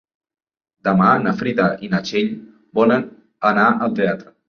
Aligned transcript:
Demà 0.87 1.09
na 1.27 1.35
Frida 1.43 1.69
i 1.89 1.91
na 1.93 2.01
Txell 2.09 2.35
volen 2.81 3.09
anar 3.55 3.71
al 3.79 3.99
teatre. 4.03 4.39